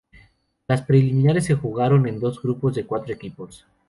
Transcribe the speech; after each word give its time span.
Las 0.67 0.81
preliminares 0.81 1.45
se 1.45 1.53
jugaron 1.53 2.07
en 2.07 2.19
dos 2.19 2.41
grupos 2.41 2.73
de 2.73 2.87
cuatro 2.87 3.13
equipos. 3.13 3.67